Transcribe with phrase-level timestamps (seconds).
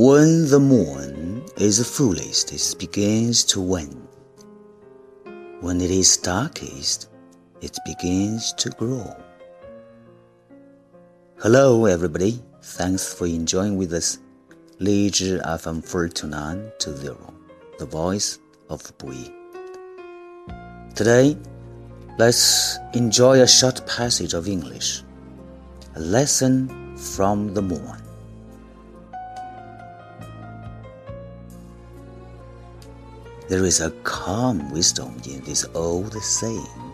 [0.00, 4.08] When the moon is fullest, it begins to wane.
[5.60, 7.10] When it is darkest,
[7.60, 9.14] it begins to grow.
[11.42, 12.40] Hello, everybody.
[12.62, 14.16] Thanks for enjoying with us.
[14.78, 17.18] 荔枝 FM 42920,
[17.78, 18.38] the voice
[18.70, 19.30] of Buyi.
[20.94, 21.36] Today,
[22.16, 25.02] let's enjoy a short passage of English.
[25.96, 27.99] A lesson from the moon.
[33.50, 36.92] There is a calm wisdom in this old saying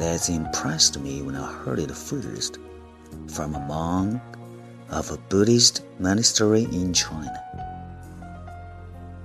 [0.00, 2.58] that impressed me when I heard it first
[3.28, 4.20] from a monk
[4.90, 7.40] of a Buddhist monastery in China.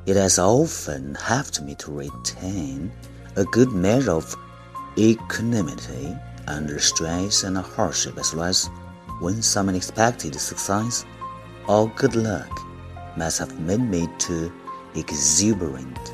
[0.06, 2.92] It has often helped me to retain
[3.38, 4.36] a good measure of
[5.00, 6.16] equanimity
[6.46, 8.70] under stress and hardship, as well as
[9.20, 11.06] when some unexpected success
[11.68, 12.56] or good luck
[13.18, 14.53] must have made me too
[14.94, 16.14] exuberant.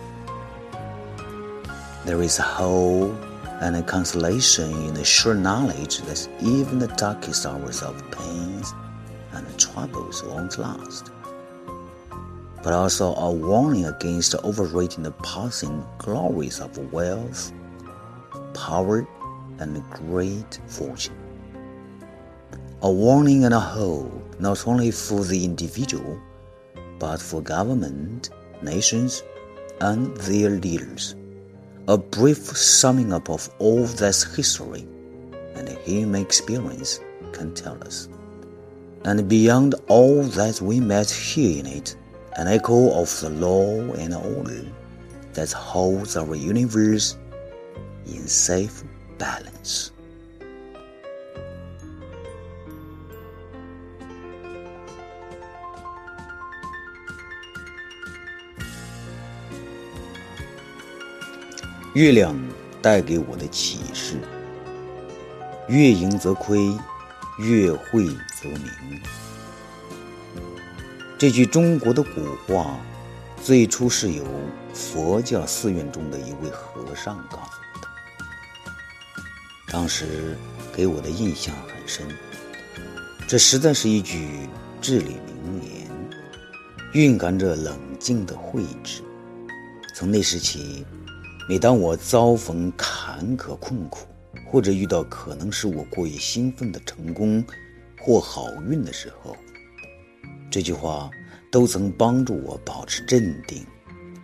[2.07, 3.21] There is a hope
[3.59, 8.73] and a consolation in the sure knowledge that even the darkest hours of pains
[9.33, 11.11] and troubles won't last,
[12.63, 17.51] but also a warning against overrating the passing glories of wealth,
[18.53, 19.05] power,
[19.59, 21.13] and great fortune.
[22.83, 26.17] A warning and a hope not only for the individual,
[26.99, 28.29] but for government,
[28.61, 29.23] nations,
[29.81, 31.13] and their leaders
[31.89, 34.85] a brief summing up of all that history
[35.55, 36.99] and human experience
[37.31, 38.09] can tell us.
[39.05, 41.95] And beyond all that we might hear in it,
[42.35, 44.65] an echo of the law and order
[45.33, 47.17] that holds our universe
[48.05, 48.83] in safe
[49.17, 49.93] balance.
[61.97, 62.39] 月亮
[62.79, 64.19] 带给我的启示：
[65.67, 66.59] 月盈则亏，
[67.39, 68.05] 月晦
[68.39, 69.01] 则明。
[71.17, 72.77] 这句中国的古话，
[73.43, 74.23] 最初是由
[74.75, 77.87] 佛教寺院中的一位和尚告诉我的，
[79.71, 80.37] 当时
[80.71, 82.07] 给我的印象很深。
[83.27, 84.47] 这实在是一句
[84.79, 85.89] 至理名言，
[86.93, 89.01] 蕴含着冷静的慧智。
[89.95, 90.85] 从那时起。
[91.49, 94.05] 每当我遭逢坎坷困苦，
[94.45, 97.41] 或者遇到可能使我过于兴奋的成功
[98.01, 99.33] 或好运的时候，
[100.51, 101.09] 这句话
[101.49, 103.65] 都曾帮助我保持镇定、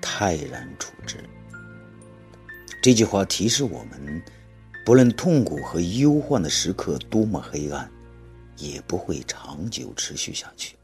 [0.01, 1.15] 泰然处之。
[2.81, 4.21] 这句话提示我们，
[4.85, 7.89] 不论痛苦和忧患的时刻多么黑暗，
[8.57, 10.75] 也不会长久持续下去，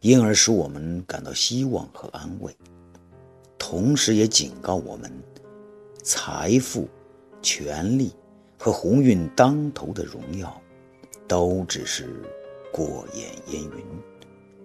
[0.00, 2.56] 因而使我们感到希望和安慰，
[3.58, 5.10] 同时也警告我们。
[6.06, 6.88] 财富、
[7.42, 8.12] 权力
[8.56, 10.62] 和鸿运当头的荣耀，
[11.26, 12.22] 都只是
[12.70, 13.84] 过眼烟云，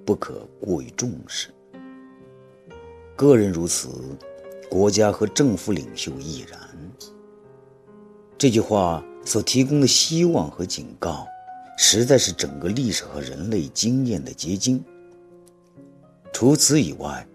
[0.05, 1.49] 不可过于重视。
[3.15, 3.89] 个人如此，
[4.69, 6.59] 国家和政府领袖亦然。
[8.37, 11.25] 这句话所提供的希望和警告，
[11.75, 14.83] 实在是整个历史和人类经验的结晶。
[16.31, 17.27] 除此以外，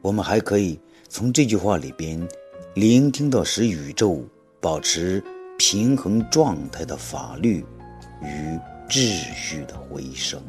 [0.00, 2.28] 我们还可以从这句话里边。
[2.74, 4.24] 聆听到使宇宙
[4.58, 5.22] 保持
[5.58, 7.62] 平衡状态的法律
[8.22, 10.42] 与秩序的回声。